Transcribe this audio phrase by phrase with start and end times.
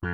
[0.00, 0.06] こ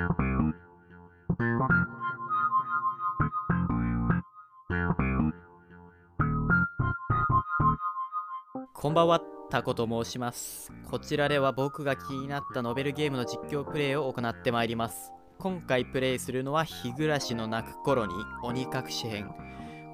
[8.89, 9.21] んばんは、
[9.51, 10.71] タコと申します。
[10.89, 15.13] こちらでは僕が気になったノベルゲームの実況プレイを行ってまいります。
[15.37, 19.29] 今回プレイするのは日暮らしの泣く頃に鬼隠し編。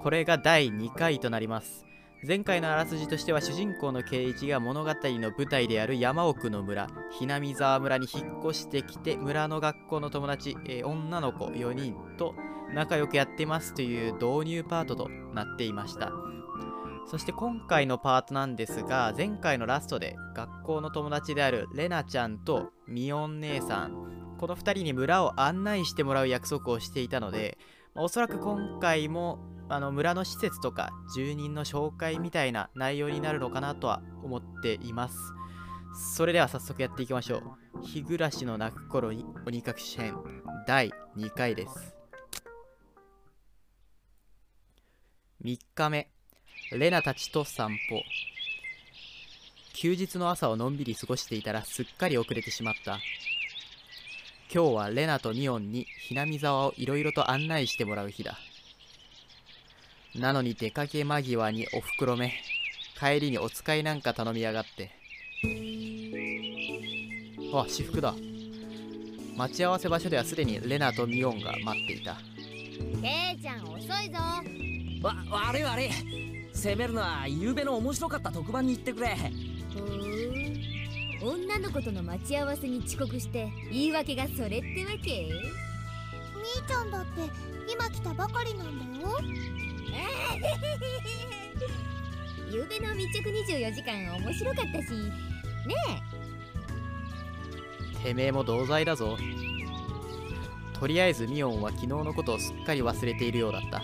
[0.01, 1.85] これが第2回となります。
[2.23, 12.35] 前回のあらすじとしては主人公の圭一が物語の舞台である山奥の村、ひなみ沢村に引っ越してきて村の学校の友達、えー女の子4人と
[12.75, 16.11] 仲良くやってますという導入パートとなっていました。
[17.07, 27.57] そして今回のパートなんですが前回のラストで学校の友達であるレナちゃんとミオン姉さんこの2人に村を案内してもらう約束をしていたので
[27.95, 29.39] まあおそらく今回も
[29.73, 35.15] あの村の施設とか住人の紹介みたいな内容になるのかなとは思っています。
[36.15, 37.85] それでは早速やっていきましょう。
[37.85, 40.17] 日暮らしの泣く頃に鬼隠し編
[40.67, 41.95] 第2回です。
[45.43, 46.09] 3日目
[46.73, 48.03] レナたちと散歩。
[49.73, 52.99] 休日の朝をのんびり過ごしていたらすっかり遅れてしまった。
[54.53, 58.37] 今日はレナとミオンにひなみ沢をいろいろと案内してもらう日だ。
[60.15, 62.33] なのに出かけ間際におふくろめ
[62.99, 64.91] 帰りにお使いなんか頼みやがって。
[67.53, 68.13] あ私服だ。
[69.35, 72.17] 待ち合わせ場所ではすでにレナとミオンが待っていた。
[73.01, 74.19] ケイちゃん遅いぞ。
[75.01, 75.89] わ悪い悪い。
[76.53, 79.15] 責めるのは昨べの面白かった特番に行ってくれ。
[79.73, 81.27] ふーん。
[81.27, 85.29] 女の子との待ち合わせに遅刻して言い訳がそれってわけ？
[85.29, 87.21] みーちゃんだって
[87.71, 89.19] 今来たばかりなんだよ
[92.51, 94.93] ゆうべの密着24時間面白かったし。
[95.65, 95.75] ね
[98.03, 98.03] え。
[98.03, 99.17] てめえも同罪だぞ。
[100.79, 103.83] とりあえずミオンは昨日のことをすっかり忘れているようだった。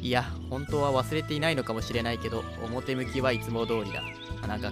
[0.00, 4.04] いや本当は忘れていないのかもしれないけど表向きはいつも通りだ。
[4.42, 4.70] あなんか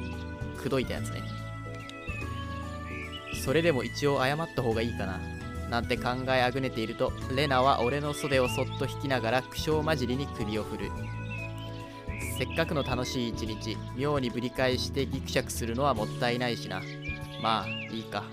[0.57, 1.23] 口説いたやつね。
[3.45, 5.21] それでも一応謝った方がいいかな。
[5.71, 10.91] なんて考えあぐねているとレナは俺の袖をそっと引きながら苦笑交じりに首を振る。
[12.39, 16.83] せっかくの楽しい一日妙にぶり返してギクシャクするのはもったいないしな。
[17.43, 18.25] まあいいか。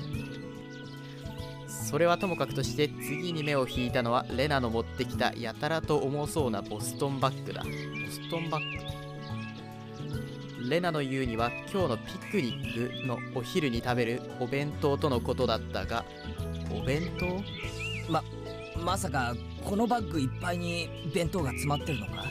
[1.67, 7.63] それはともかくとして次に目を引いたのはレナの持ってきたやたらと重そうなボストンバッグだ。
[7.63, 7.69] ボ
[8.09, 9.00] ストンバッグ。
[10.71, 16.05] レナの言うには今日のピクニックのお昼に食べるお弁当とのことだったが
[16.73, 17.41] お弁当？
[18.79, 22.23] まさかこのバッグいっぱいに弁当が詰まってるのか？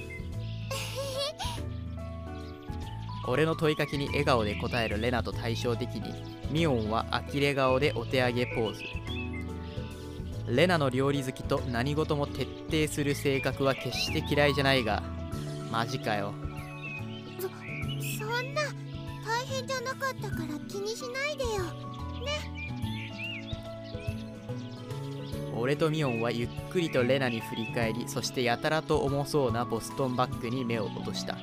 [3.28, 6.14] 俺の問いかけに笑顔で答えるレナと対照的に
[6.50, 8.82] ミオンは呆れ顔でお手上げポーズ。
[10.48, 12.46] レナの料理好きと何事も徹
[12.86, 15.02] 底する性格は決して嫌いじゃないが
[15.70, 16.32] マジかよ
[19.70, 21.50] じゃなかったから気にしないでよ。
[25.54, 31.36] 俺とミオンはゆっくりとレナに振り返りそしてやたらと重そうなボストンバッグに目を落とした。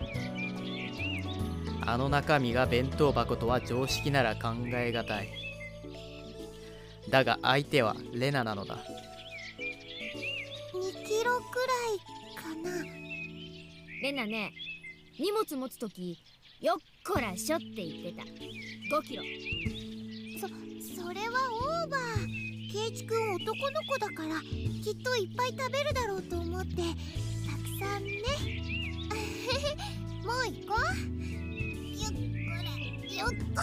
[1.85, 5.29] あの中身が弁当箱とは常識なら考えがたい。
[7.09, 8.75] だが相手はレナなのだ。
[8.75, 8.81] 2
[11.05, 11.99] キロくらい
[12.35, 12.83] かな。
[14.01, 14.51] レナね
[15.17, 16.19] 荷物持つとき
[16.59, 18.23] よっこらしょって言ってた。
[18.23, 19.23] 5キロ。
[20.41, 21.37] それは
[21.83, 22.71] オーバー。
[22.73, 26.85] ケイチくん男の子だからきっといっぱい食べるだろうと思ってたく
[27.79, 28.11] さんね。
[30.25, 30.95] もう行こう。
[31.93, 32.71] ゆっくら
[33.15, 33.61] よっこ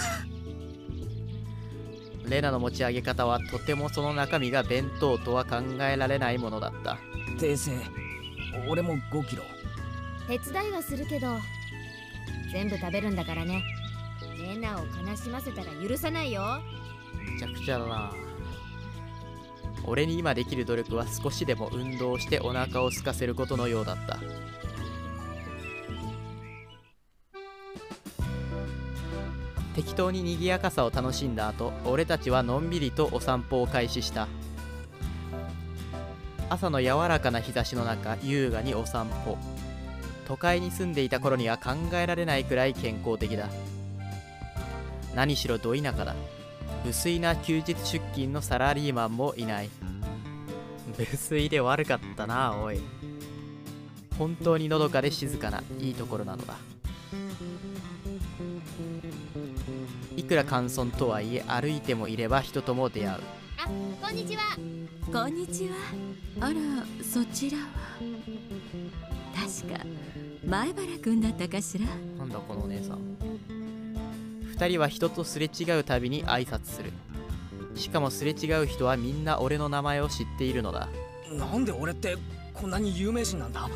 [2.28, 6.98] レナの持ち上げ方はとてもその中身が弁当とは考えられないものだった。
[7.38, 7.72] 訂正
[8.68, 9.42] 俺も5キロ。
[10.28, 11.40] 手伝いはするけど
[12.54, 13.64] 全部食べるんだからね。
[14.38, 16.62] レナを悲しませたら許さないよ。
[17.32, 18.12] めちゃくちゃだな。
[19.84, 24.20] 俺に今できる努力は少しでも運動してお腹を空かせることのようだった。
[29.74, 34.28] 適当に賑やかさを楽しんだ後俺たちはのんびりとお散歩を開始した。
[36.50, 39.53] 朝の柔らかな日差しの中優雅にお散歩。
[40.26, 43.48] 都会に住んでいた頃には考えられないくらい健康的だ。
[45.14, 46.14] 何しろど田舎だ。
[46.84, 49.70] 無粋な休日出勤のサラリーマンもいない。
[50.98, 52.80] 無粋で悪かったなおい。
[54.18, 56.54] 本当にのどかで静かないいところなのだ。
[60.16, 63.10] いくら寒村とはいえ歩いてもいれば人とも出会う。
[63.10, 63.18] あ
[63.64, 63.68] あ
[64.06, 64.42] こんにちは。
[65.12, 65.76] こんにちは。
[66.40, 66.54] あら
[67.02, 67.64] そちらは。
[69.34, 69.84] 確か
[70.46, 71.86] 前原くんだったかしら？
[72.18, 72.98] なんだこのお姉さん。
[74.56, 76.92] 2人は人とすれ違うたびに挨拶する。
[77.74, 80.88] しかもすれ違う人はみんな俺の名前を知っているのだ。
[81.32, 82.16] なんで俺って
[82.52, 83.68] こんなに有名人なんだ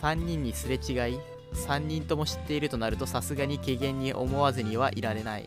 [0.00, 1.18] ？3人にすれ違い
[1.54, 5.46] 3人とも知っているとなるとさすがに怪げに思わずにはいられない。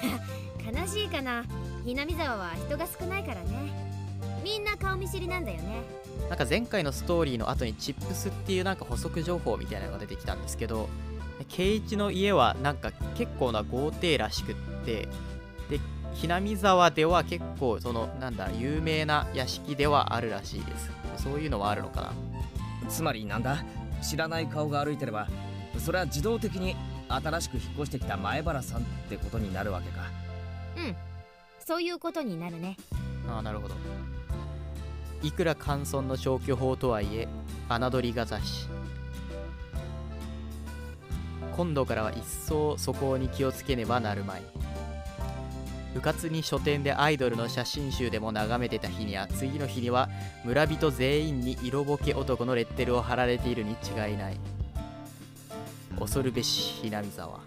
[0.74, 1.44] 悲しいかな。
[1.84, 3.88] ひなみ沢は人が少ないからね。
[4.42, 5.82] みんな顔見知りなんだよね
[6.28, 10.88] なんか前回のストーリーの後にチップスっていうなんか補足情報みたいなのが出てきたんですけど
[11.48, 14.54] 圭一の家はなんか結構な豪邸らしくっ
[14.84, 15.08] て
[15.70, 15.80] で
[16.14, 20.90] ひなみ沢では結構そのなんだ有名な屋敷ではあるらしいです。
[21.16, 22.12] そういうのはあるのかな？
[22.88, 23.64] つまりなんだ？
[24.02, 25.28] 知らない顔が歩いてれば
[25.78, 26.76] それは自動的に
[27.08, 30.02] 新しく引っ越してきた前原さんってことになるわけか。
[30.76, 30.96] うん。
[31.64, 32.76] そういうことになるね。
[33.28, 33.74] ああなるほど
[35.22, 37.28] いくら簡素の消去法とはいえ
[37.68, 38.68] 侮りがざし
[41.56, 44.42] 今度からは一層そこに気をつけねばなるまい。
[45.96, 50.08] うかつに書店でアイドルの写真集でも眺めてた日には次の日には
[50.44, 54.38] 村人全員に色ぼけ男のレッテルを貼られているに違いない。
[55.98, 57.40] 恐るべしひなみ沢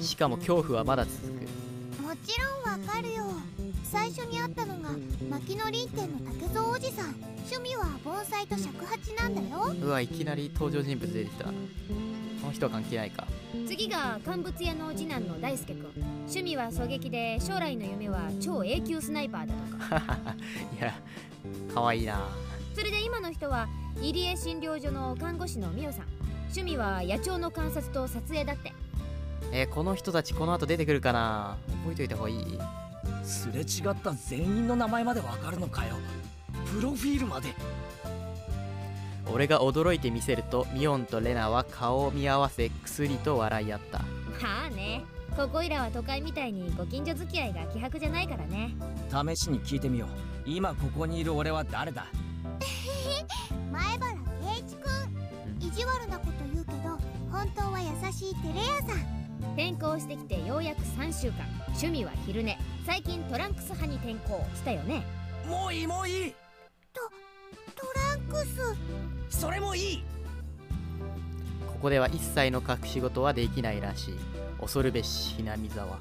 [0.00, 2.02] しかも恐怖はまだ続く。
[2.02, 3.24] もちろんわかるよ。
[3.92, 4.88] 最初に会ったのが
[5.28, 7.14] 牧野林店の竹蔵おじさん。
[7.50, 9.74] 趣味は盆栽と尺八なんだよ。
[9.82, 11.44] うわいきなり登場人物出てきた。
[11.44, 11.52] こ
[12.46, 13.26] の人は関係ないか。
[13.68, 15.86] 次が乾物屋の次男の大輔君
[16.20, 20.36] 趣味は狙撃で将来の夢は超永久スナイパーだとか。
[20.80, 20.94] いや
[21.74, 22.30] かわいいな。
[22.74, 23.68] それで今の人は
[24.00, 26.06] 入江診療所の看護師の美代さん。
[26.44, 28.72] 趣味は野鳥の観察と撮影だって。
[29.52, 31.58] えーこの人たちこの後出てくるかな。
[31.82, 32.58] 覚えといた方がいい
[33.24, 35.96] すれ違った全員の名前までわかるのかよ。
[36.74, 37.48] プロフィールまで。
[39.32, 43.98] 俺が驚いてみせるとミオンとレナは顔を見合わせ薬と笑い合った。
[43.98, 45.02] まあね。
[45.36, 48.74] ここいらは都会みたいにご近所付き合いが希薄じゃないからね。
[49.08, 50.08] 試しに聞いてみよう。
[50.44, 52.06] 今ここにいる俺は誰だ？
[53.72, 55.66] 前原圭一くん。
[55.66, 56.98] 意地悪なこと言うけど
[57.30, 59.22] 本当は優しいテレ屋さん。
[59.54, 62.58] 転校してきてようやく3週間趣味は昼寝。
[62.86, 65.02] 最近トランクス派に転校したよね？
[65.48, 66.34] もういいもういい。
[66.92, 67.02] ト
[67.94, 69.38] ランクス？
[69.40, 70.04] それもいい。
[71.66, 74.14] ここでは一切の隠し事はできないらしい。
[74.60, 75.98] 恐るべしひなみ沢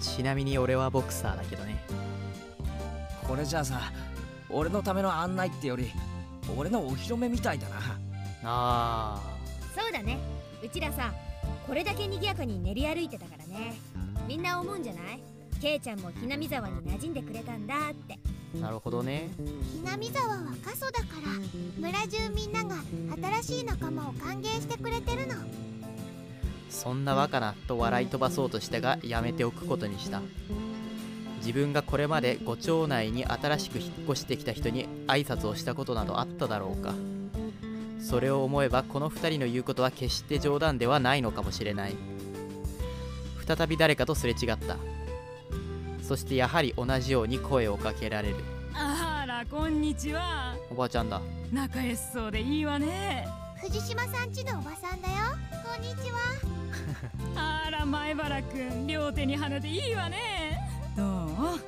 [0.00, 1.80] ちなみに俺はボクサーだけどね。
[3.22, 3.92] これじゃあさ
[4.50, 5.92] 俺のための案内ってより
[6.58, 7.76] 俺のお披露目みたいだな。
[8.42, 9.20] あ
[9.76, 10.18] そうだね。
[10.64, 11.12] うちらさ
[11.66, 13.74] これだけ賑やかに練り歩いてたからね
[14.26, 15.20] みんな思うんじゃない？
[15.60, 18.18] ケイちゃんもひなみ沢に馴染んでくれたんだって。
[18.56, 19.30] ーなるほどね。
[19.72, 21.28] ひなみ沢は過疎だから
[21.78, 22.76] 村中みんなが
[23.42, 25.34] 新しい仲間を歓迎してくれてるの。
[26.68, 30.20] そんな若なと笑い飛ばそうとしたがやめておくことにした。
[31.38, 36.94] 自分がこれまでご町内に新しく引っ越してきた人に挨拶をしたことなどあっただろうか。
[38.00, 41.94] それを思えばこの2人の言うことは決して冗談ではないのかもしれない
[43.46, 44.76] 再び誰かとすれ違った。
[46.02, 48.36] そしてやはり同じように声をかけられる。
[48.74, 50.54] あらこんにちは。
[50.70, 51.20] おばあちゃんだ。
[51.52, 53.26] 仲良しそうでいいわね。
[53.60, 55.14] 藤島さんちのおばさんだよ。
[55.64, 56.18] こんにちは。
[57.66, 60.58] あら前原くん両手に花でいいわね。
[60.96, 61.60] どう？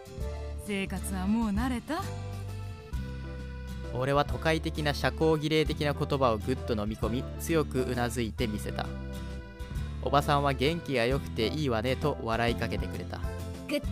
[0.66, 2.02] 生活はもう慣れた？
[3.96, 8.86] 俺は都会的な社交儀礼的な言葉をぐっと飲み込み強くうなずいてみせた
[10.04, 13.18] おばさんは元気が良くていいわねと笑いかけてくれた。
[13.68, 13.86] グッと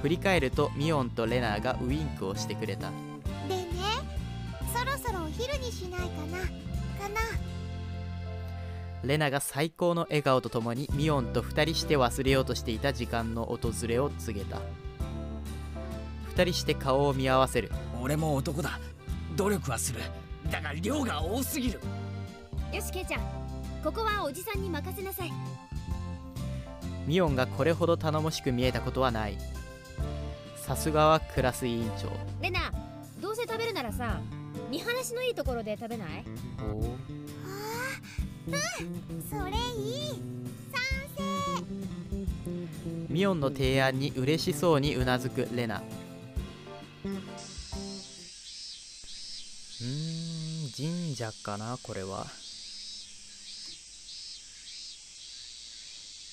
[0.00, 2.90] 振り返るとミオンとレナーがウインクをしてくれた。
[3.46, 3.66] でね
[4.74, 6.38] そろそろお昼にしないかな。
[6.38, 7.20] かな。
[9.04, 14.58] レナが最高の笑顔とともにミオンと二人して忘れようとしていた時間の訪れを告げた。
[16.28, 17.70] 二人して顔を見合わせる。
[18.00, 18.80] 俺も男だ。
[19.36, 20.00] 努力はする。
[20.50, 21.80] だが量が多すぎる。
[22.72, 23.39] よしケイちゃん
[23.82, 25.32] ここはおじさんに任せなさい。
[27.06, 29.38] ミオンがこれほど頼もしく見えたことはない。
[30.56, 32.10] さすがはクラス委員長。
[32.42, 32.70] レナ
[33.20, 34.20] どうせ食べるならさ
[34.70, 36.24] 見晴らしのいいところで食べない？
[36.62, 36.96] おお
[39.28, 40.22] それいい。
[40.72, 41.64] 賛
[43.08, 45.82] ミオンの提案に嬉しそうにうなずくレナ。
[47.04, 52.26] うーん神社かなこれは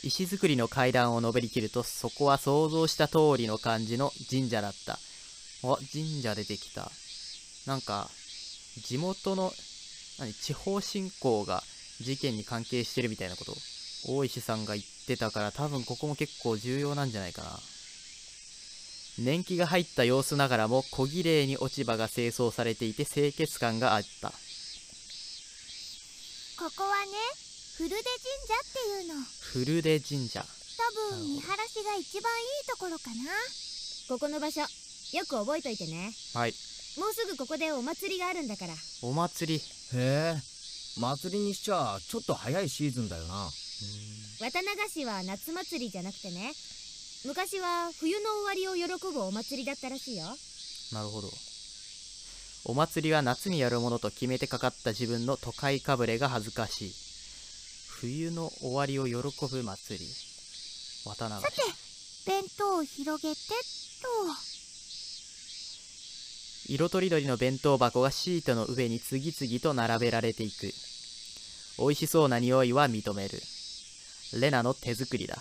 [0.08, 4.94] 石造りの階段を登りきるとそこは想像した通りの感じの神社だった。
[4.94, 6.92] あ神社出てきた。
[7.66, 8.10] なんか
[8.86, 9.52] 地元の
[10.20, 11.62] 何地方振興が
[12.00, 13.54] 事件に関係してるみたいなこと
[14.08, 17.50] 大石さんが言ってたから多分ここも結構重要なんじゃないかな。
[19.20, 24.30] 年季が入った様子ながらも小綺麗に落ち葉が清掃されていて清潔感があった。
[24.30, 24.36] こ
[26.76, 27.47] こはね
[27.78, 28.10] 古出神社
[28.58, 29.24] っていうの。
[29.54, 30.42] 古出神社。
[30.42, 33.30] 多分見晴らしが一番いいところかな。
[34.10, 34.68] ここの場所よ
[35.30, 36.12] く覚えといてね。
[36.34, 36.56] はい。
[36.98, 38.74] もうすぐここでお祭りがあるんだから。
[39.04, 39.60] お祭り。
[39.60, 39.62] へ
[39.94, 40.36] え。
[41.00, 43.48] 祭りにしちゃちょっと早いシーズンだよな。
[44.42, 46.52] 綿流しは夏祭りじゃなくてね。
[47.26, 50.26] 昔は冬の終わりを喜ぶお祭りだったらしいよ。
[50.94, 51.30] なるほど。
[52.66, 57.07] お祭りは夏にやるものと決めてかかった自分の都会かぶれが恥ずかしい
[58.00, 59.16] 冬の終わりを喜
[59.48, 60.06] ぶ祭り。
[61.06, 61.64] 綿流さて
[62.28, 63.40] 弁当を広げてっ
[66.68, 66.72] と。
[66.72, 70.72] 色とりどりの弁当箱がシートの上に次々と並べられていく。
[71.80, 73.40] 美味しそうな匂いは認める。
[74.40, 75.38] レナの手作りだ。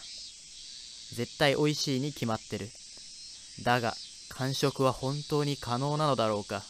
[1.14, 2.70] 絶対美味しいに決まってる。
[3.64, 3.94] だが
[4.30, 6.62] 完食は本当に可能なのだろうか。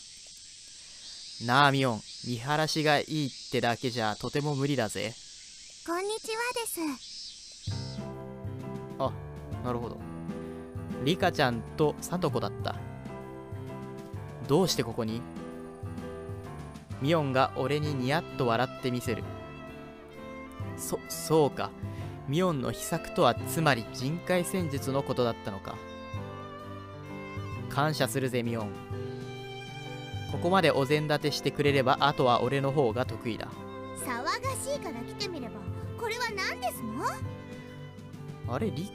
[1.45, 5.14] なあミオン見晴らしがいいってだけじゃとても無理だぜ
[5.87, 7.71] こんにちはです。
[8.99, 9.12] あ
[9.64, 9.97] なるほど。
[11.05, 12.75] リカちゃんとサトコだった。
[14.49, 15.23] どうしてここに？
[17.00, 19.23] ミオンが俺にニヤッと笑ってみせる。
[20.76, 21.71] そそうか。
[22.26, 25.76] ミオンの秘策とはつまり人海戦術のことだったのか。
[27.71, 28.71] 感謝するぜミオン。
[30.33, 33.47] ここまでお膳立てしてくれればあとは俺の方が得意だ。
[34.05, 35.55] 騒がしいから来てみれば
[36.06, 37.04] これは何ですの？
[38.54, 38.88] あれリ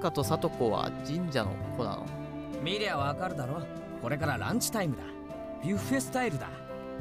[0.00, 2.06] カとサトコは神社の子なの？
[2.62, 3.60] 見りゃわかるだろ。
[4.00, 5.02] これからランチタイムだ。
[5.64, 6.48] ビュッフェスタイルだ。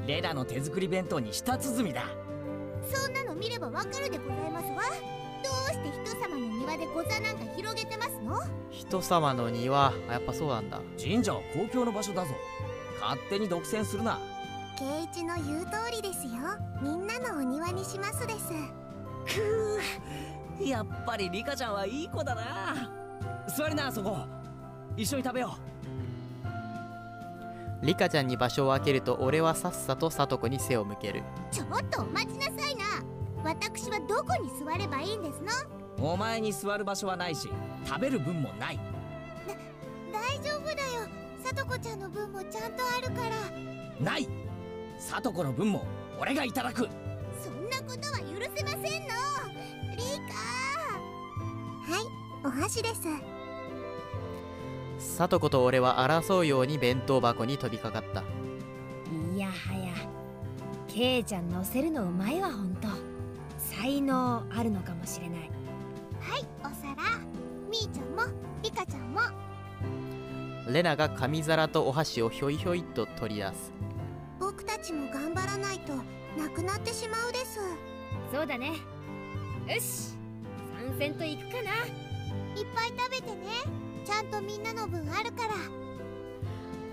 [0.08, 2.06] レナの手作り弁当に舌鼓だ。
[2.92, 4.82] そんなの見ればわかるでございますわ。
[5.44, 8.42] どうして人様の庭でご座なんか広げてますの？
[8.72, 9.90] 人様の庭。
[9.90, 10.82] あやっぱそうなんだ。
[11.00, 12.32] 神社は公共の場所だぞ。
[13.00, 14.18] 勝手に独占するな。
[14.76, 16.32] 圭一の言う通りですよ。
[16.82, 18.79] みんなのお庭にしますです
[19.34, 22.90] くやっぱりリカちゃんはいい子だな。
[23.56, 24.18] 座りなそこ。
[24.98, 25.56] 一緒に食べよ
[27.82, 31.24] リカちゃんに場所を空けると俺はさっさとサトコに背を向ける。
[31.52, 32.84] ちょっとお待ちなさいな。
[33.44, 36.06] 私はどこに座ればいいんですの？
[36.06, 37.50] うお前に座る場所はないし
[37.86, 38.80] 食べる分もない。
[40.12, 41.08] 大丈夫だよ。
[41.42, 44.12] さとこちゃんの分もちゃんとあるから。
[44.12, 44.28] ない。
[44.98, 45.86] サトコの分も
[46.20, 46.90] 俺がいただく
[52.50, 53.02] お箸です。
[54.98, 58.24] サトコと俺は争うように弁当箱に飛びかかった。
[59.36, 59.94] いやはや
[60.88, 62.88] ケイちゃん乗せるのうまいわほんと。
[63.60, 65.40] 才能あるのかもしれない。
[66.20, 67.20] はいお皿。
[67.70, 68.24] みーちゃんも
[68.64, 69.22] リカちゃんも。
[70.68, 73.72] レナが紙皿とお箸をひょいひょいと取り出す。
[74.40, 75.94] 僕たちも頑張らないと
[76.36, 77.60] なくなってしまうです。
[78.34, 78.70] そうだね。
[79.68, 80.18] よし
[80.76, 82.09] 参戦と行くかな
[82.60, 83.48] いっぱい食べてね。
[84.06, 85.54] ちゃんとみんなの分あるから。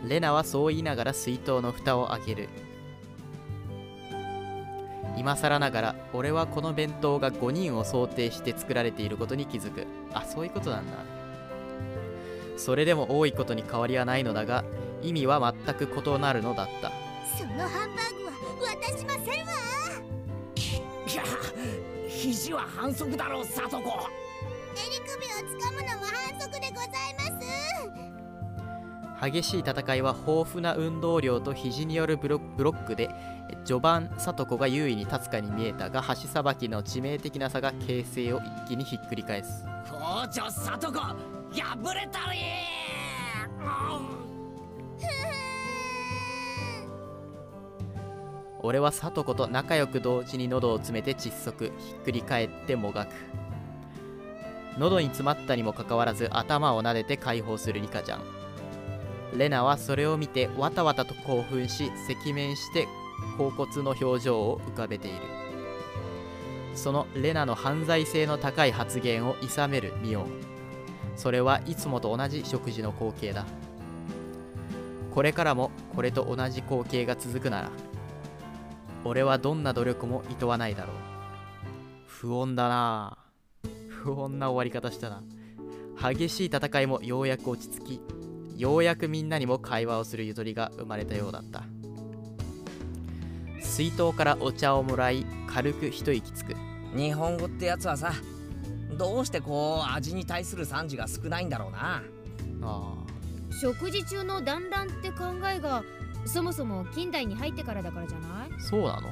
[0.07, 2.49] レナはそう言いながら水筒の蓋を開ける。
[5.17, 9.87] 今更ながら俺はこの弁当が5人を想定して作られていることに気づく。
[10.13, 10.99] あそういうことなんだ。
[12.57, 14.65] それでも多いことに変わりはないのだが
[15.03, 16.93] 意味は全く異なるのだった。
[17.37, 18.33] そのハンバーグは
[18.77, 19.53] 渡しませんわ。
[20.55, 21.23] いや
[22.09, 24.26] 肘は反則だろサトコ襟首を
[25.37, 27.21] つかむのも反則でございま
[29.23, 33.09] す激しい戦いは豊富な運動量と肘によるブロブロックで
[33.65, 39.65] 序盤聡子が優位に立つかに見えたが箸さばきの致命的な差が形勢を一気にひっくり返す。
[39.91, 41.15] 校長サトコ破
[41.95, 42.39] れたり
[48.61, 51.73] 俺は聡子と仲良く同時に喉を詰めて窒息。
[51.79, 53.11] ひっくり返ってもがく
[54.79, 58.21] 喉に詰まったにもかかわらず頭を撫でて解放するリカちゃん。
[59.37, 62.87] レナはそれを見てわたわたと興奮し赤面して
[63.39, 65.19] 恍惚の表情を浮かべている。
[66.75, 70.27] そのレナの犯罪性の高い発言を諌めるミオン。
[71.17, 73.47] それはいつもと同じ食事の光景だ。
[75.15, 77.71] これからもこれと同じ光景が続くなら
[79.03, 80.97] 俺はどんな努力も厭わないだろう。
[82.07, 83.26] 不穏だな不
[84.07, 85.23] 不穏な終わり方したな。
[86.01, 88.01] 激しい戦いもようやく落ち着き
[88.57, 91.65] ようやくみんなにも会話をするゆとりが生まれたようだった。
[93.61, 96.55] 水筒からお茶をもらい軽く一息つく。
[96.95, 98.13] 日本語ってやつはさ
[98.97, 102.03] どうしてこう味に対する賛辞が少ないんだろうな。
[102.63, 102.95] あ
[103.61, 105.83] 食事中の団らんって考えが
[106.25, 108.51] そもそも近代に入ってからだからじゃない？
[108.51, 109.09] ーそうなの？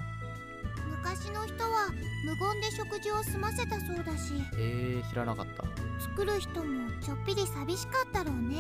[1.04, 1.90] 昔の人は
[2.24, 4.32] 無言で食事を済ませたそうだし。
[4.56, 5.62] えー、知らなかった。
[6.02, 8.56] 作る人もちょっぴり寂しかったろうね。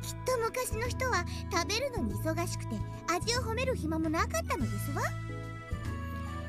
[0.00, 2.76] きっと昔の人は食べるのに忙しくて
[3.08, 5.02] 味を褒める暇もなかったのですわ。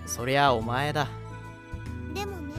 [0.06, 1.10] そりゃお前だ。
[2.14, 2.54] でもね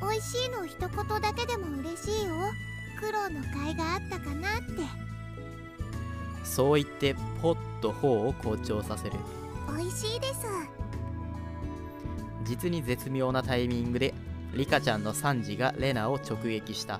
[0.00, 0.88] 美味しいの一言
[1.20, 2.34] だけでも嬉しいよ。
[2.98, 4.82] 苦労の甲斐があったかなって。
[6.44, 9.16] そう言ってポッと頬を好調させる。
[9.68, 10.46] 美味しいです
[12.50, 14.12] 実に絶妙なタイミングで
[14.54, 16.98] リカちゃんのサンジがレナを直撃した。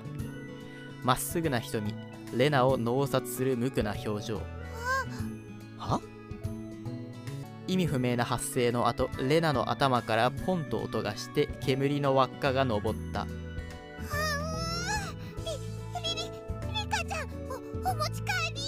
[1.03, 1.93] まっすぐな瞳
[2.33, 4.41] レナを脳殺する無垢な表情。
[5.77, 5.99] は？
[7.67, 12.81] 意味不明な発声の後レナの頭からポンと音がして煙の輪っかが昇っ
[13.11, 13.27] た。
[16.01, 18.61] リリリカちゃんおお持ち帰り？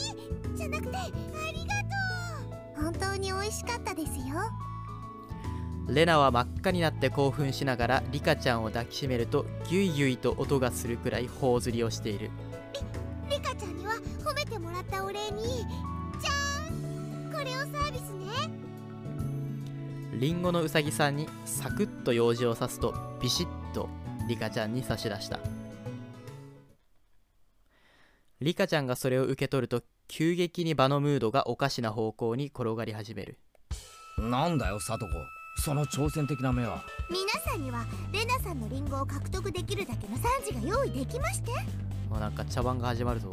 [0.57, 1.07] じゃなくてあ
[1.53, 1.75] りが
[2.75, 2.83] とう。
[2.83, 4.35] 本当に美味しかったですよ。
[5.87, 12.31] レナは真っ赤になって興奮しながらリカちゃんを抱きしめるとギュイギュイと音がするくらい頬ずりをしている。
[13.29, 18.49] リカちゃんには褒めてもらったお礼にじゃーんこれをサービスね。
[20.13, 23.89] リンゴのうさぎさんにサクッと用事を刺すとビシッと
[24.27, 25.39] リカちゃんに差し出した。
[28.39, 33.37] リカちゃんがそれを受け取ると急激に場のムードがおかしな方向に転がり始める。
[34.17, 35.11] なんだよサトコ
[35.57, 36.83] その挑戦的な目は？
[37.09, 41.51] 皆さんにはレナさんのリンゴを獲得できるだけの賛辞が用意できまして。
[42.09, 43.31] もうなんか茶番が始まるぞ。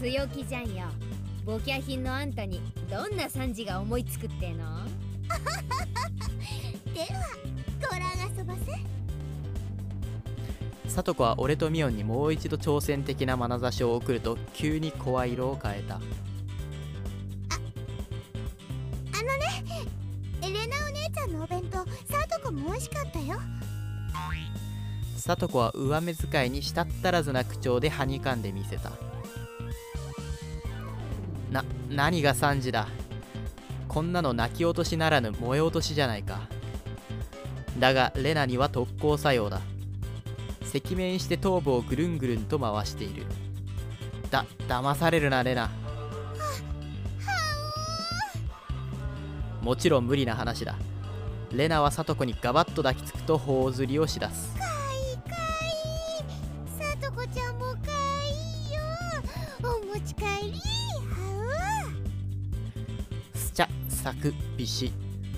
[0.00, 0.86] 強気じゃんよ。
[1.44, 4.56] ボキャ品のあんたにどんな惨事が思いつくっての？
[6.92, 7.06] では
[7.80, 8.02] ご覧
[8.36, 8.72] 遊ばせ。
[10.90, 15.94] サトコは俺とミオンにもう一度挑戦的な眼差しを送ると急に声色を変えた。
[15.94, 16.04] あの
[19.38, 19.62] ね
[20.44, 23.38] エレナお姉ちゃんのお弁当サトコも美味しかったよ。
[25.16, 28.90] サトコは上目遣いにしたったらずな口調ではにかんでみせた。
[31.52, 32.88] な何が惨事だ？
[33.86, 36.40] こんなの泣き落としならぬ燃え落としじゃないか。
[37.78, 39.60] だがレナには特攻作用だ。
[40.74, 43.24] 赤面して頭部をぐるんぐるんと回している。
[44.30, 45.70] だ騙されるなレナ。
[49.62, 50.74] もちろん無理な話だ。
[51.52, 54.56] レナはサトコにガバッと抱きつくと頬ずりをしだす。
[54.56, 54.64] か
[55.14, 56.82] いかい。
[56.82, 57.78] さとこちゃんもか
[58.28, 58.80] いいよ。
[59.62, 60.52] お持ち帰り。
[61.08, 61.92] は
[63.34, 64.92] スチャサクビシ。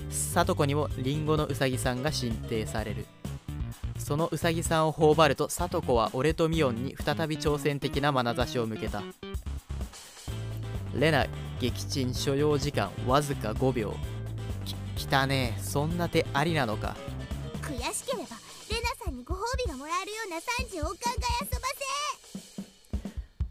[0.09, 3.05] サトコにもリンゴのウサギさんが進呈される。
[3.99, 9.03] そのウサギさんを頬張るとサトコは俺とミオンに再び挑戦的な眼差しを向けた。
[10.95, 11.27] レナ
[11.59, 13.93] 撃沈所要時間わずか5秒
[15.05, 16.95] ききたねえそんな手ありなのか。
[17.53, 18.37] う悔しければ
[18.71, 21.57] レナさんにご褒美がもらえるような賛辞をお考え遊ば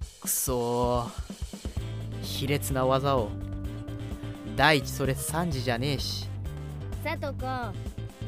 [0.02, 0.20] せ。
[0.20, 2.22] くそー。
[2.22, 3.28] 卑劣な技を。
[4.56, 6.28] 第一それ3時じゃねえし。
[7.04, 7.46] さとこ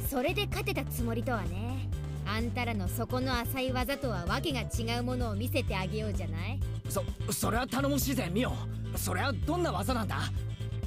[0.08, 1.88] それで勝てたつもりとはね。
[2.28, 6.60] あんたらの底の浅い技とはわけが違うものを見せてあげようじゃない。
[6.88, 8.52] そそれは頼もしいぜミオ
[8.96, 10.16] それはどんな技なんだ？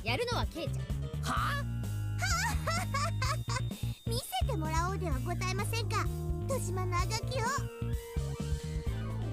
[0.03, 0.85] やるのはケイちゃん。
[1.21, 1.78] は
[4.07, 6.05] 見せてもらおうではございませんか？
[6.43, 7.43] 豊島のあがきを。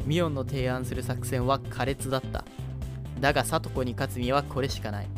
[0.04, 2.44] ミオンの提案する作戦は苛烈だった。
[3.20, 5.08] だがサトコに勝つにはこれしかない。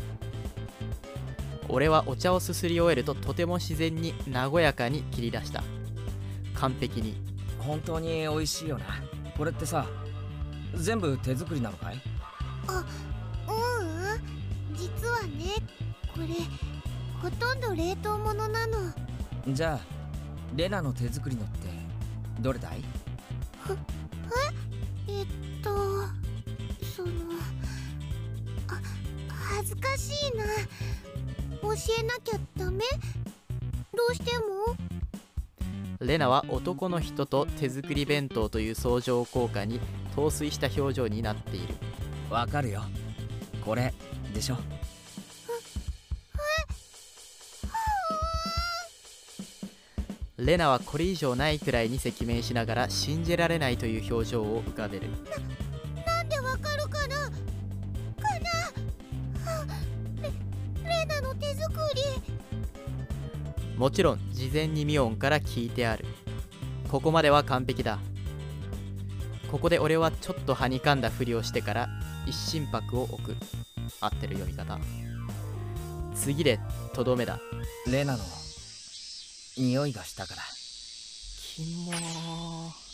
[1.69, 5.63] 俺はお茶をすすり終えるととても自然に和やかに切り出した。
[6.55, 7.17] 完璧に。
[7.59, 8.87] 本当に美味しいよな。
[9.37, 9.87] これってさ
[10.75, 11.97] 全部手作りなのかい？
[11.97, 12.01] う
[12.73, 12.79] う
[14.73, 14.75] ん。
[14.75, 15.57] 実はね
[16.15, 16.29] これ
[17.21, 18.79] ほとんど冷凍物なの。
[19.49, 19.81] じゃあ
[20.57, 21.69] レナの手作りのって
[22.41, 22.83] どれだい？
[25.09, 25.27] えっ
[25.63, 25.71] と
[26.85, 27.09] その
[28.69, 28.81] あ
[29.31, 30.45] 恥ずかしいな。
[31.61, 32.85] 教えなきゃダメ？
[33.95, 34.77] どうしても？
[36.01, 39.81] レナは男の人と手作り弁当という相乗効果に
[40.15, 41.75] 陶酔した表情になっている。
[42.31, 42.83] わかるよ。
[43.65, 43.93] これ
[44.33, 44.57] でしょ
[50.39, 55.09] レナはこれ以上ないくらいに赤面しながら信じられないという表情を浮かべる。
[56.07, 57.17] なんでわかるかな？
[57.17, 57.33] か
[59.45, 59.51] な？
[59.51, 59.67] は
[60.23, 60.31] レ
[60.89, 62.03] レナの手作り。
[63.77, 66.05] もちろん事前にミオンから聞いてある。
[66.89, 67.99] ここまでは完璧だ。
[69.51, 71.89] ここで俺はちょっとはにかんだふりをしてから
[72.27, 73.35] 一心拍を置く。
[74.01, 74.79] 合ってる読み方。
[76.15, 76.61] 次で
[76.93, 77.41] とどめだ。
[77.89, 78.23] レナの
[79.59, 80.43] 匂いがしたから。
[81.55, 82.89] キモー。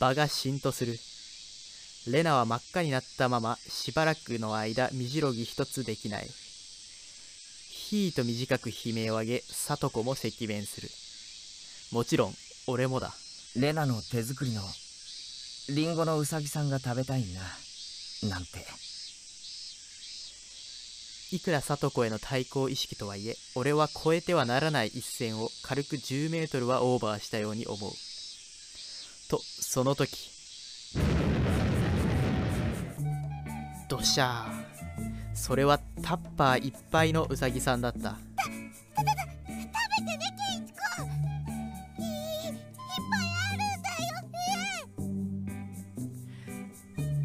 [0.00, 0.98] 場がしんとする。
[2.12, 6.28] レナは真っ赤になったまましばらくの間身じろぎ一つできない。
[7.68, 10.88] ひーと短く悲鳴を上げ聡子も赤面する。
[11.92, 12.34] もちろん
[12.66, 13.12] 俺もだ。
[13.56, 14.62] レナの手作りの
[15.70, 17.24] リンゴのうさぎさんが食べたい
[18.22, 18.28] な。
[18.28, 18.64] なんて
[21.32, 27.90] いくら聡子への対抗意識とはいえ俺は越えてはならない一線を軽く10メートルはオーバーしたように思う。
[29.28, 30.30] とその時
[33.88, 34.66] どしゃー。
[35.34, 37.98] それはタッパーいっぱいのウサギさんだった。
[37.98, 39.16] 食べて
[40.02, 41.06] ねケイチくん
[42.02, 42.08] いい
[42.46, 42.54] いっ
[43.10, 44.22] ぱいあるんだよ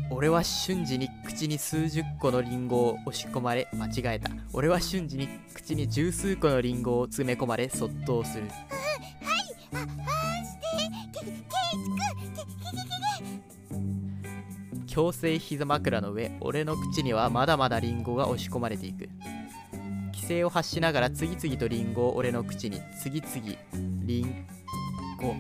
[0.08, 0.10] ね。
[0.12, 1.08] 俺は瞬時に
[1.42, 4.30] 口に数十個のリンゴを押し込まれ間違えた。
[4.54, 8.44] 俺は瞬時に口に十数個のリンゴを詰め込まれそっとする。
[8.52, 8.54] あ、
[9.74, 9.88] あー
[10.46, 11.50] してケケイチ
[14.86, 19.10] く強制膝枕の上俺の口にはまだまだリンゴが押し込まれていく
[20.14, 23.58] 規制を発しながら次々とリンゴを俺の口に次々
[24.04, 24.46] リン
[25.18, 25.34] ゴ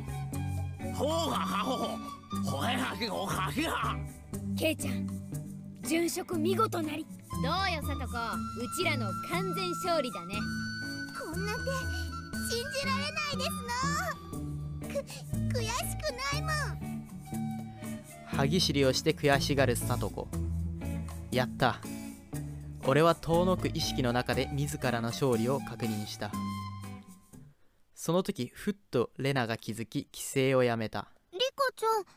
[0.95, 3.95] ほうがはほほほへはきごはひは
[4.57, 5.21] ケイちゃん
[5.91, 7.05] 殉職見事なり。
[7.43, 8.17] どうよさとこ。
[8.57, 10.35] うちらの完全勝利だね。
[11.19, 11.59] こんな手
[12.49, 13.51] 信じられないです
[14.23, 15.01] の。
[15.51, 17.07] く悔しくないもん。
[18.25, 20.29] 歯ぎしりをして悔しがる聡子
[21.29, 21.81] やった。
[22.87, 26.31] 俺は遠のく意識の中で自らの勝利を確認した。
[27.95, 31.09] その時ふっとレナが気づき規制をやめた。
[31.33, 32.07] リカちゃん食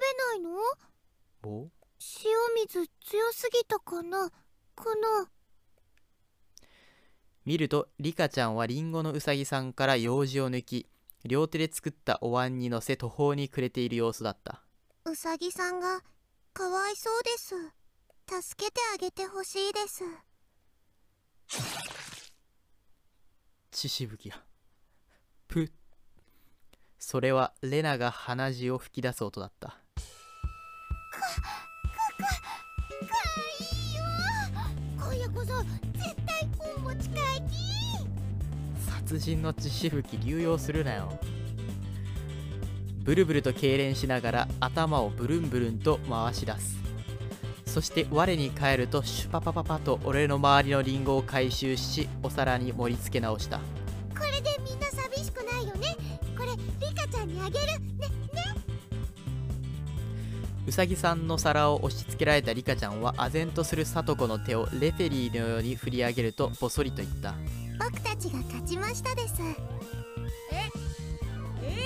[0.00, 1.58] べないの？
[1.66, 1.68] お？
[2.00, 4.30] 塩水強すぎたかな？
[4.76, 5.30] かな
[7.44, 10.86] 見るとリカちゃんはリンゴのうさぎさんから用事を抜き
[11.24, 14.62] 両手で作ったお椀に乗せ途方に暮れている様子だった。
[15.04, 16.02] うさぎさんが
[16.52, 17.54] かわいそうです。
[18.42, 20.04] 助けてあげてほしいです。
[23.72, 24.40] 血しぶきが。
[25.48, 25.70] プッ。
[26.98, 29.78] それはレナが鼻血を吹き出す音だった
[39.18, 41.18] 殺人の血しぶき流用するなよ。
[43.02, 46.78] ブルブルと痙攣しながら頭をブルンブルンと回し出す。
[47.66, 53.58] そして我に返るとシュパパパパと俺の周りのリンゴを回収しお皿に盛り付け直した。
[53.58, 53.64] こ
[54.24, 55.96] れでみんな寂しくないよね。
[56.36, 56.50] これ
[56.86, 57.66] リカちゃんにあげる。
[57.66, 57.78] ね
[60.68, 67.34] うさぎさんの皿を押し付けられたリカちゃんは唖然とする聡子の手をレフェリーのように振り上げるとボソリと言った。
[67.78, 69.34] 僕たちが勝ちましたです。
[70.52, 70.60] え？
[71.62, 71.78] えええ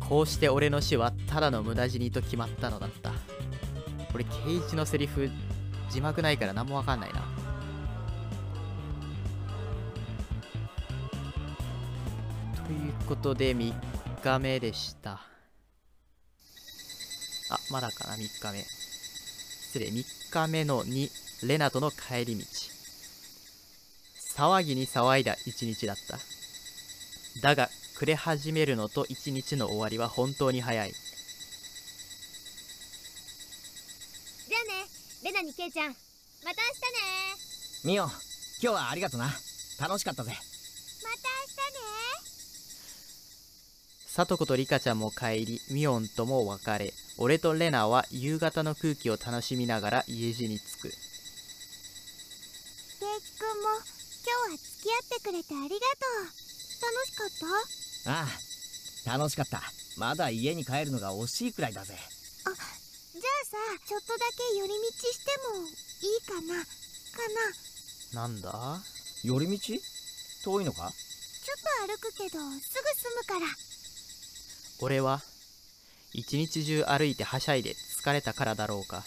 [0.00, 3.12] こうして俺の死はただの無駄死にと決まったのだった。
[4.14, 5.28] 俺ケイチのセリフ
[5.90, 7.20] 字幕ないから何もわかんないな。
[12.64, 13.74] ということで3
[14.22, 15.20] 日目でした
[17.48, 18.64] あまだかな？3日目。
[18.64, 19.88] 失礼。
[19.88, 21.10] 3日目の2
[21.46, 22.44] レナとの帰り道。
[24.36, 26.18] 騒ぎに騒いだ一日だった。
[27.40, 30.92] だが暮れ始めるのと一日の終わりは本当に早い。
[34.48, 34.88] じゃあね。
[35.24, 35.88] レナにケイちゃん。
[35.88, 35.94] ま
[36.54, 36.68] た明
[37.84, 37.92] 日ね。
[37.92, 38.12] ミオ今
[38.60, 39.30] 日はありがとな。
[39.80, 40.32] 楽しかったぜ。
[40.32, 42.15] また明日ね
[44.16, 50.88] 聡子とリカちゃんも帰りミオンとも別れ俺とレナは夕方の空気を楽しみながら家路に着く。
[50.88, 50.96] ケイチ
[53.36, 55.76] くんも今日は付き合ってくれてありがと
[56.16, 56.24] う。
[56.80, 57.28] 楽しかっ
[58.06, 58.10] た？
[58.10, 58.24] あ
[59.12, 59.60] あ楽しかった。
[59.98, 61.92] まだ家に帰るのが惜しいくらいだぜ。
[61.92, 62.02] じゃ
[62.52, 64.76] あさちょっとだけ寄り道
[65.12, 66.64] してもいいかな？
[66.64, 66.64] か
[68.14, 68.22] な？
[68.22, 68.80] なんだ？
[69.24, 69.60] 寄り道？
[70.42, 70.90] 遠いのか？
[70.90, 73.46] ちょっと歩くけどすぐ済むから
[74.80, 75.22] 俺は
[76.12, 79.04] 一日中歩いてはしゃいで疲れたからだろうか。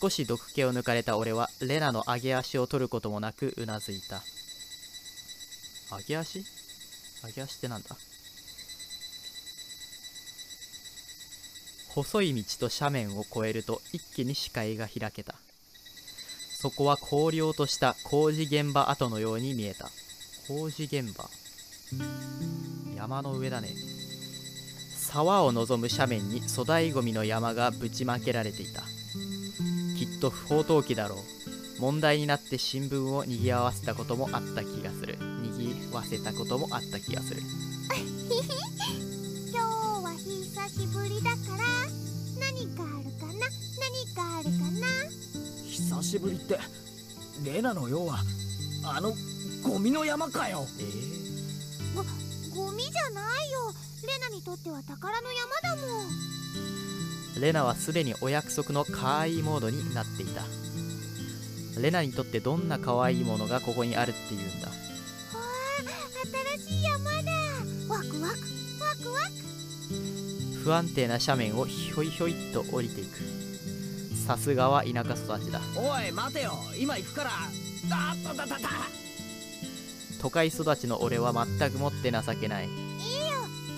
[0.00, 4.22] 少し毒気を抜かれた俺はレナの上げ足を取ることもなくうなずいた。
[5.96, 6.44] 上げ足？
[7.24, 7.96] 上げ足ってなんだ？
[11.90, 15.34] 細い道と斜面を越えると一気に視界が開けた。
[16.60, 19.90] そこは荒涼とした工事現場跡のように見えた。
[20.48, 21.28] 工事現場？
[22.96, 23.68] 山の上だね。
[25.14, 28.80] 沢を望む斜面に粗大ごみの山がぶちまけられていた。
[29.96, 31.18] きっと不法投棄だろう。
[31.80, 35.16] 問題になって新聞を賑わせたこともあった気がする。
[35.20, 37.42] 賑わせたこともあった気がする。
[39.52, 41.64] 今日は久しぶりだから。
[42.40, 43.34] 何かあるかな？
[43.78, 44.88] 何かあるかな？
[45.70, 46.58] 久しぶりって
[47.44, 47.88] レナの？
[47.88, 48.18] ようは
[48.82, 49.14] あの
[49.62, 50.66] ゴミの山かよ。
[50.80, 51.23] えー、
[52.54, 53.74] ゴミじゃないよ。
[54.06, 57.40] レナにとっては宝の山だもん。
[57.40, 60.42] レナはすでにお約束の可愛いモードになっていた。
[61.80, 64.68] レナにとってどんな可愛いものがここにあるっていうんだ。
[64.68, 64.78] わあ
[66.62, 67.32] 新しい山だ。
[67.88, 68.14] ワクワク。
[68.20, 70.62] ワクワク。
[70.62, 73.18] 不安定な斜面をひょいひょいっと降りていく。
[74.26, 75.60] さすがは田舎育ちだ。
[75.76, 76.52] おい待てよ。
[76.78, 77.30] 今行くから。
[77.90, 79.03] あったたたた
[80.24, 82.64] 都会育ちの俺は全くもって情けない。
[82.64, 82.76] いいよ。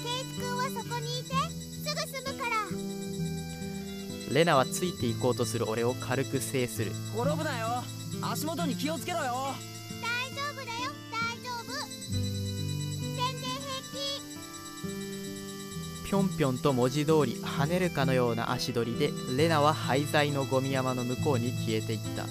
[0.04, 1.34] ケイチ君はそこにいて。
[1.34, 2.48] すぐ済むか
[4.28, 4.32] ら。
[4.32, 6.92] レナはついていこうとする俺を軽く制する。
[7.16, 7.82] 転ぶなよ。
[8.22, 9.24] 足元に気をつけろよ。
[9.24, 9.34] 大
[10.30, 10.92] 丈夫だよ。
[11.10, 11.72] 大丈夫。
[12.12, 13.50] 全然
[16.08, 22.24] ぴょんぴょんと文字通り跳ねるかのような足取りでレナは廃材のゴミ山の向こうに消えていった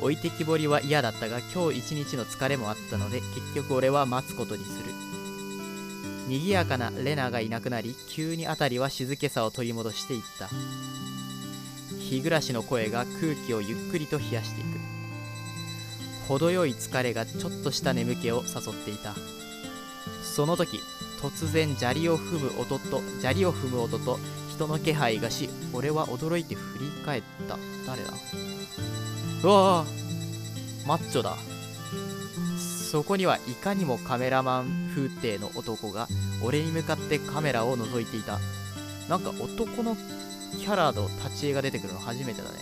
[0.00, 4.92] 置いてきぼりは嫌だったが今日一日の疲れもあったので結局俺は待つことにする。
[6.28, 10.48] 賑やかなレナがいなくなり急に辺りは静けさを取り戻していった。
[11.98, 14.78] 日暮らしの声が空気をゆっくりと冷やしていく。
[16.28, 19.14] 程よい疲れがちょっとした眠気を誘っていた。
[20.22, 20.78] その時
[21.20, 24.18] 突然砂利を踏む音と砂利を踏む音と
[24.60, 27.56] 人の気配がし俺は驚いて振り返った。
[27.86, 28.10] 誰だ？
[29.42, 29.84] うわあ
[30.86, 31.38] マッチョだ。
[32.58, 36.08] そこにはいかにもカメラマン風景の男が
[36.44, 38.38] 俺に向かってカメラを覗いていた。
[39.08, 39.96] なんか男の
[40.58, 42.58] キャラの立ち絵が出てくるの初めてだね。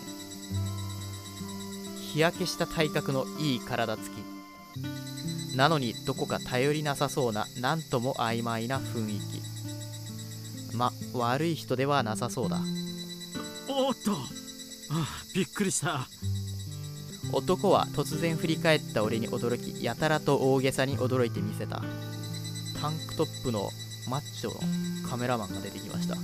[2.12, 5.56] 日焼けした体格のいい体つき。
[5.56, 9.37] なのにどこか頼りなさそうななんとも曖昧な雰囲気。
[10.74, 12.60] ま悪い人ではなさそうだ。
[13.68, 14.12] おっと。
[14.90, 16.06] あびっくりした。
[17.32, 21.82] 男は突然振り返った俺に驚きやたらと大げさに驚いてみせた。
[22.80, 23.70] タンクトップの
[24.08, 26.16] マッチョのカメラマンが出てきました。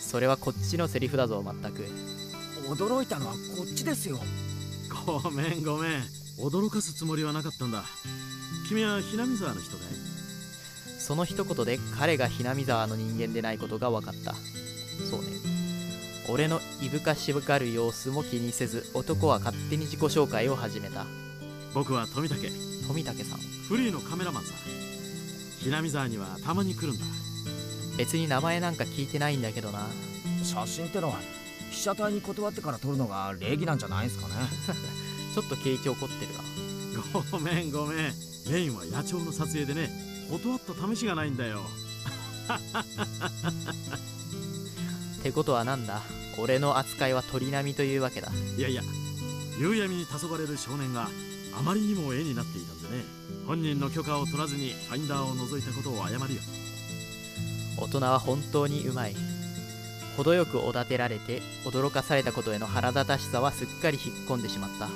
[0.00, 1.84] それはこっちのセリフだぞ全く。
[2.68, 4.18] 驚いたのはこっちですよ。
[5.06, 6.02] ごめんごめん。
[6.40, 7.84] 驚かすつもりはなかったんだ。
[8.68, 10.13] 君はひなみ沢の人かい？
[11.04, 14.32] その一言で彼がひなみ沢の人間でないことが分かった。
[15.10, 15.26] そうね。
[16.30, 21.04] 俺のいぶかしぶかる様子も気にせず男は勝手に自己紹介を始めた。
[21.74, 22.34] 僕は富武
[22.88, 23.38] 富武さん。
[23.68, 24.54] フリーのカメラマンさ
[25.60, 27.04] ひなみ沢にはたまに来るんだ。
[27.98, 29.86] 別に名前なんか聞いてないんだけどな。
[30.42, 31.18] 写真ってのは
[31.70, 34.34] 被写体に断ってから撮るのが礼儀なんじゃないんすかね。
[35.34, 38.14] ちょっと景気怒ってるなごめんごめん。
[38.50, 41.60] メインは野鳥の撮影でね断った試しがないんだよ。
[45.20, 46.02] ってことはなんだ？
[46.38, 48.30] 俺の扱いは鳥並みというわけだ。
[48.58, 48.82] いやいや
[49.58, 51.08] 夕闇に黄昏る少年が
[51.58, 53.04] あまりにも絵になっていたんでね。
[53.46, 56.40] 本人の許可を取らずにファインダーを覗いたことを謝るよ。
[57.78, 59.16] 大人は本当にうまい。
[60.16, 64.88] 程よくおだてられて驚かされたことへの腹立たしさはすっかり引っ込んでしまった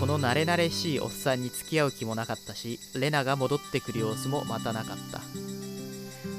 [0.00, 5.20] この慣れ慣れしいおっさんに付き合う気もなかったしレナが戻ってくる様子もまたなかった。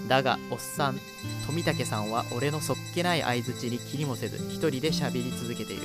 [0.09, 0.99] だがおっさん
[1.47, 5.83] 富武さんは俺のそっけない相づちに気にもせず一人で喋り続けている。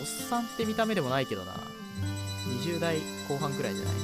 [0.00, 1.54] おっさんって見た目でもないけどな。
[2.64, 3.94] 20代後半くらいじゃない？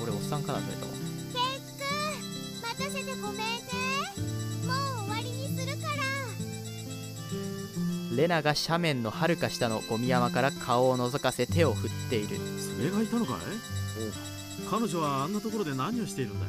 [0.00, 0.98] 俺おっさんかなそれともケ
[1.38, 3.77] イチ君待たせてごめんね。
[8.18, 12.36] レナが斜面のはるか下のゴミ山から顔を覗かせ手を振っている。
[12.58, 13.36] それがいたのかい？
[14.68, 16.48] 彼女はあんなところで何をしているんだい？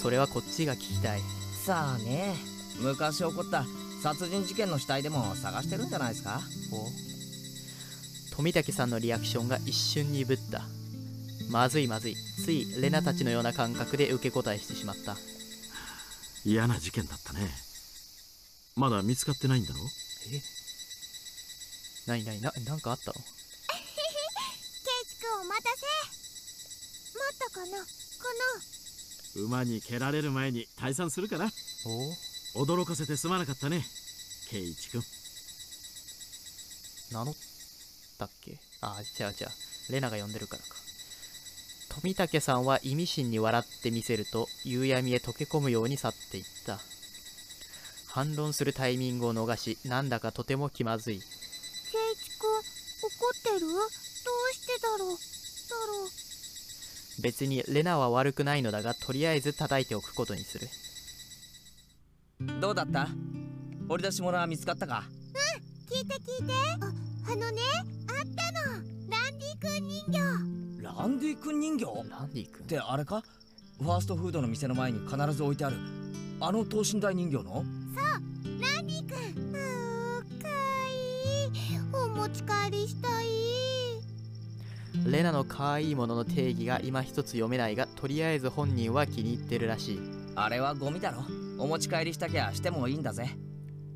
[0.00, 1.20] それはこっちが聞きたい。
[1.62, 2.36] さあね。
[2.80, 3.66] 昔起こった
[4.02, 6.40] 殺人事件の死体でも探してるんじゃないですか？
[8.32, 8.34] お？
[8.34, 10.62] 富武さんのリアクションが一瞬鈍った。
[11.50, 12.16] まずいまずい。
[12.42, 15.18] ついレナたちのような感覚で受け答えしてしまった。
[16.46, 17.40] 嫌な事件だったね。
[18.74, 19.80] まだ見つかってないんだろ？
[20.34, 20.42] え？
[22.06, 23.14] なになにななんかあったの？
[23.14, 23.24] ケイ
[25.08, 25.76] チくんお待たせ。
[27.14, 27.86] 待ったかなか
[29.36, 31.50] 馬に蹴られる前に退散するかな？
[32.54, 32.64] お？
[32.64, 33.84] 驚かせてすまなかったね
[34.50, 35.02] ケイイチ君。
[37.12, 37.34] 名乗っ
[38.18, 38.58] たっけ？
[38.80, 39.34] あ違う違う。
[39.92, 40.68] レナが呼んでるからか。
[42.00, 46.78] 富武さんは意味深に笑ってみせると夕闇へ溶け込むように去っていった
[48.16, 51.18] 反論するタイミングを逃しなんだかとても気まずい。
[51.18, 51.30] なケイ
[52.16, 52.62] チくん怒
[53.28, 53.68] ってる？
[53.68, 53.90] どう
[54.54, 55.08] してだろう？
[55.10, 56.06] だろ
[57.18, 57.22] う。
[57.22, 60.66] 別にレナは悪くないのだがとりあえず叩いておくことにする。
[62.58, 63.08] どうだった？
[63.86, 65.04] 掘り出し物は見つかったか？
[65.90, 66.54] 聞いて聞いて。
[66.80, 67.60] ああのね
[68.08, 68.76] あったの。
[69.10, 70.18] ランディくん人形。
[70.82, 71.84] ランディ君人形？
[72.08, 72.64] ランディ君？
[72.64, 73.22] ってあれか？
[73.78, 75.76] ファーストフードの店の前に必ず置いてある。
[76.40, 77.62] あの等身大人形の？
[78.00, 80.54] ランディくんうーかわ
[80.88, 81.50] いい。
[81.92, 83.26] お持ち帰りしたい。
[85.10, 90.00] レナの可愛いものの定義が今一つ読めないがとりあえず本人は気に入ってるらしい。
[90.34, 91.24] あれはゴミだろ。
[91.58, 93.36] お持ち帰りしたきゃしてもいいんだぜ。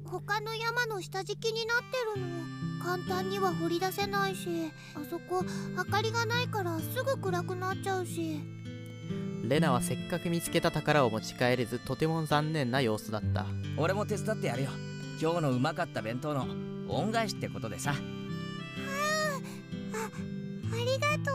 [0.05, 1.79] 他の山の下敷きになっ
[2.15, 2.61] てるの。
[2.81, 5.45] 簡単には掘り出せないしあそこ
[5.77, 8.41] 明かりがないからすぐ暗くなっちゃうし
[9.51, 13.47] レナはせっかく見つけた宝を持ち帰れずとても残念な様子だった。
[13.77, 14.71] 俺も手伝ってやるよ。
[15.21, 16.47] 今日のうまかった弁当の
[16.89, 17.93] 恩返しってことでさ。
[17.93, 17.97] あ
[20.77, 21.33] りがと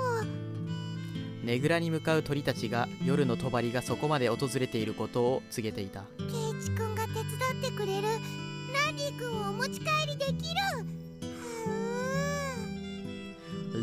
[1.44, 1.46] う。
[1.46, 6.06] ねぐらに向かう鳥たちが夜の帳がそこまで訪れていることを告げていた。
[6.18, 7.26] ケイチくんが手伝っ
[7.70, 8.08] てくれる。
[8.08, 11.05] ランディくんをお持ち帰りできる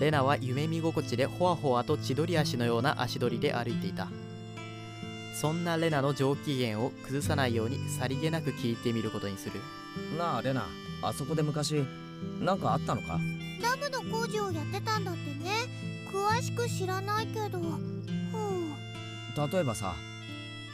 [0.03, 4.09] レナは夢見心地でほわほわと千鳥足のような足取りで歩いていた。
[5.41, 9.61] そんなレナの上機嫌を崩さないようにさりげなく聞いてみることにする。
[10.19, 10.67] なあレナ
[11.03, 11.85] あそこで昔
[12.41, 13.21] なんかあったのか？
[13.63, 15.69] ダムの工事をやってたんだってね。
[16.13, 17.61] 詳しく知らないけど。
[17.61, 19.53] ふう。
[19.53, 19.95] 例えばさ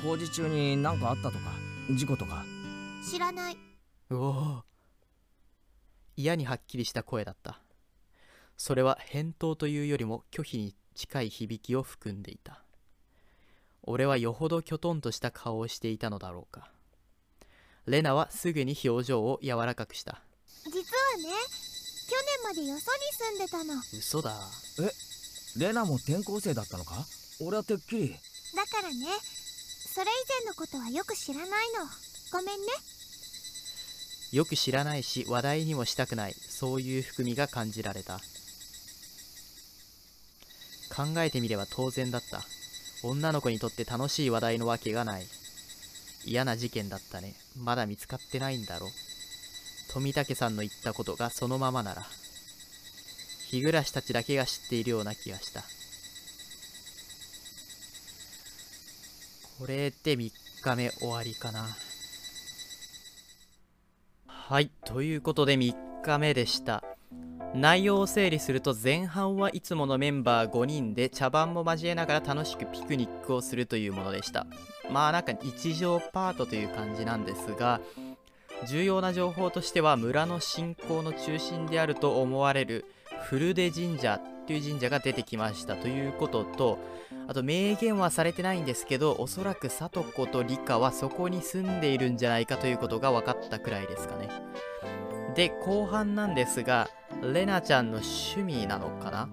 [0.02, 1.52] 工事中に何かあったとか？
[1.90, 2.46] 事故とか？
[3.06, 3.58] 知らない。
[4.08, 4.62] うお。
[6.16, 7.60] 嫌にはっきりした声だった
[8.58, 12.60] それは返答というよりも拒否に近い響きを含んでいた。
[13.84, 16.68] 俺はよほどきょとんとした顔をしていたのだろうか。
[17.86, 20.20] レナはすぐに表情を柔らかくした。
[20.64, 20.82] 実はね
[22.08, 23.80] 去年までよそに住んでたの。
[23.96, 24.34] 嘘だ。
[25.56, 27.06] レナも転校生だったのか？
[27.40, 28.16] 俺はてっきり。
[28.56, 29.06] だからね
[29.94, 31.86] それ以前のことはよく知らないの。
[32.32, 32.66] ごめんね。
[34.32, 36.34] よく知らないし話題にもしたくない。
[36.34, 38.20] そういう含みが感じられた
[40.88, 42.42] 考えてみれば当然だった。
[43.02, 45.26] 女の子にとって楽しい話題のわけがない。
[46.24, 47.34] 嫌な事件だったね。
[47.56, 48.88] まだ見つかってないんだろ。
[49.92, 52.02] 富武さんの言ったことがそのままなら。
[53.50, 55.62] 日暮たちだけが知っているような気がした。
[59.58, 60.30] これで3
[60.62, 61.66] 日目終わりかな。
[64.26, 66.82] はい、ということで3日目でした。
[67.54, 74.46] 内容を整理すると前半はいつものメンバー5人で茶番も交えながら楽しくピクニックをするというものでした。
[74.90, 77.80] まあなんか日常パートという感じなんですが、
[78.66, 82.84] 重要な情報としては村の信仰の中心であると思われる
[83.28, 86.78] 古出神社という神社が出てきましたということと、
[87.28, 94.28] あと明言はされてないんですけど、おそらく聡子と理香はそこに住んでいるんじゃないかということが分かったくらいですかね。
[95.38, 96.90] で、後半なんですが、
[97.22, 99.28] レナちゃんの趣味なのかな？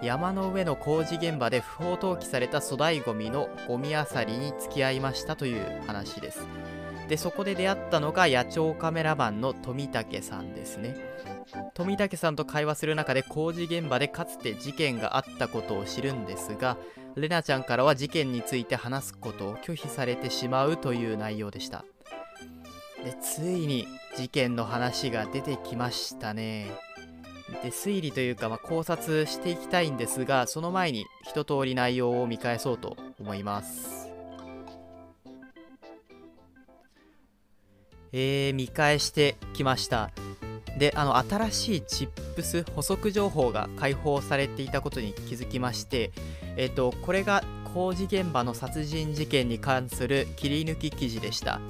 [0.00, 6.46] 山の上の工事現場で不法投棄された粗大ゴミのゴミ漁りに付き合いましたという話です。
[7.06, 10.96] で、そこで出会ったのが野鳥カメラマンの富武さんですね。
[11.74, 16.78] 富武さんと会話する中で工事現場でかつて事件があったことを知るんですが、
[17.14, 21.84] レナちゃんからは事件について話すことを拒否されてしまうという内容でした。
[23.04, 23.86] で、ついに
[24.16, 26.70] 事件の話が出てきましたね。
[27.62, 34.08] で、推理というか、まあ、考察していきたいんですが、その前に一通り内容を見返そうと思います。
[38.12, 40.10] えー、見返してきました。
[40.78, 46.12] で、あの、新しいチップス、補足情報が開放されていたことに気づきまして、
[46.56, 47.42] えっ、と、これが
[47.74, 51.60] 工事現場の殺人事件に関する切り抜き記事でした。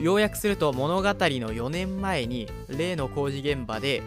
[0.00, 4.02] 要約すると物語の4年前に例の工事現場で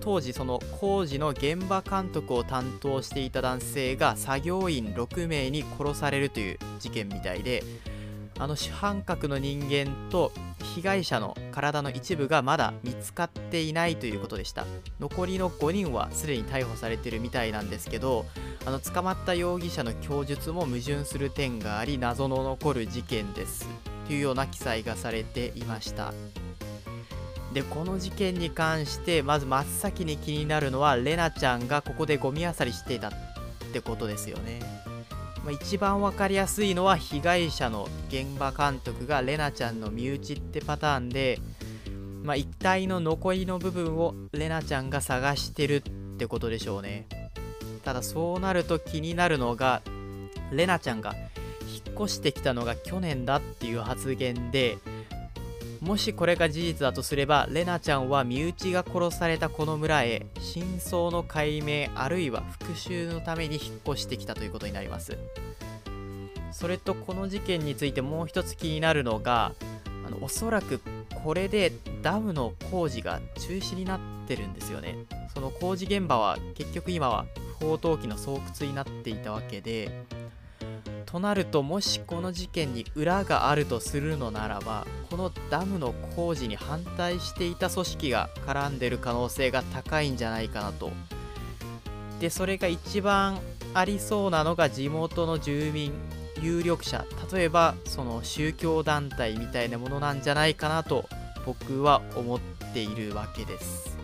[0.00, 7.64] 当時その工事の現場監督を担当していた男性が作業員6名に殺されるという事件みたいで
[8.38, 10.30] あの主犯格の人間と
[10.74, 14.66] 被害者の体の一部がまだ見つかっていないということでした。
[15.00, 18.26] 残りの5人はすでに逮捕されてるみたいなんですけど
[18.66, 23.66] あの捕まった容疑者の供述も矛盾する点があり謎の残る事件です。
[24.06, 26.12] というような記載がされていました。
[27.52, 33.12] でこの事件に関してまず真っ先に気になるのはレナちゃんがここでゴミ漁りしていたっ
[33.72, 34.60] てことですよね。
[35.42, 41.38] まあ、一番分かりやすいのは被害者の現場監督がレナちゃんの身内ってパターンで、
[42.24, 47.06] まあ、一体の残りの部分をレナちゃんが探してるってことでしょうね。
[47.84, 49.80] ただそうなると気になるのが
[50.50, 51.14] レナちゃんが
[51.76, 54.78] 引っ越してきたのが去年だっていう発言で
[55.80, 65.18] もしこれが事実だとすればレナちゃんは身内が殺されたこの村へ真相の解明あるいは復讐のために引っ越してきたということになります。
[66.50, 69.52] それとこの事件についてもう一つ気になるのが
[70.06, 70.80] あのおそらく
[71.22, 71.72] これで
[72.02, 74.96] ダムの工事が中止になってるんですよね。
[75.34, 77.26] その工事現場は結局今は
[77.58, 80.04] 不法投棄の巣窟になっていたわけで
[81.06, 90.90] となるともしこの事件に裏があるとするのならばこのダムの工事に反対していた組織が絡んでる可能性が高いんじゃないかなと。
[92.20, 93.38] でそれが一番
[93.74, 95.92] ありそうなのが地元の住民
[96.40, 101.08] 有力者例えばその宗教団体みたいなものなんじゃないかなと
[101.44, 102.40] 僕は思っ
[102.72, 103.96] ているわけです。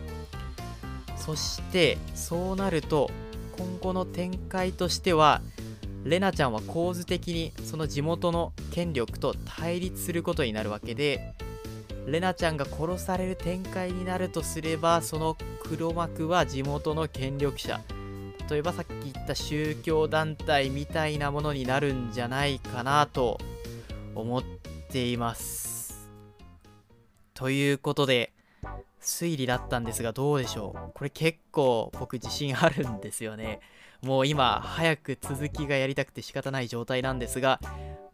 [1.17, 3.09] そしてそうなると
[3.57, 5.41] 今後の展開としては
[6.03, 11.33] レナちゃんは構図的にその地元の権力と対立することになるわけで
[12.05, 17.79] レナちゃんが殺される展開になるとすればその黒幕は地元の権力者。
[18.49, 23.39] 例えばさっき言った宗教団体みたいなものになるんじゃないかなと
[24.13, 24.43] 思っ
[24.91, 26.09] ています。
[27.33, 28.33] ということで
[29.01, 30.91] 推理だったんですがどうでしょう？
[30.93, 33.61] これ結構僕自信あるんですよね。
[34.03, 37.61] もう今早く続きがやりたくて仕方ない状態なんですが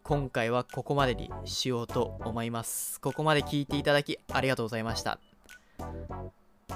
[0.03, 2.99] 今回はここまでにしようと思います。
[3.01, 5.19] ここまで聞いていただきありがとうございました。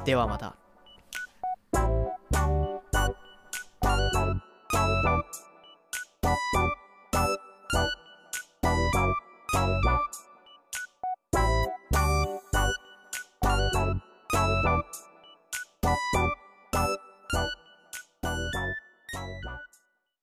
[0.03, 0.55] ではまた「